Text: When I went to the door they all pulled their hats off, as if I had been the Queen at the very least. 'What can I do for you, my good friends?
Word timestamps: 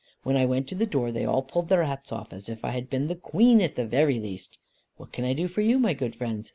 When 0.23 0.35
I 0.35 0.47
went 0.47 0.67
to 0.69 0.73
the 0.73 0.87
door 0.87 1.11
they 1.11 1.25
all 1.25 1.43
pulled 1.43 1.69
their 1.69 1.83
hats 1.83 2.11
off, 2.11 2.33
as 2.33 2.49
if 2.49 2.65
I 2.65 2.71
had 2.71 2.89
been 2.89 3.05
the 3.05 3.13
Queen 3.13 3.61
at 3.61 3.75
the 3.75 3.85
very 3.85 4.19
least. 4.19 4.57
'What 4.97 5.11
can 5.11 5.25
I 5.25 5.33
do 5.33 5.47
for 5.47 5.61
you, 5.61 5.77
my 5.77 5.93
good 5.93 6.15
friends? 6.15 6.49